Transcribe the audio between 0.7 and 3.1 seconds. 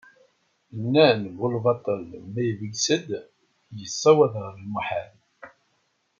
Nnan bu lbaṭel ma ibges-d,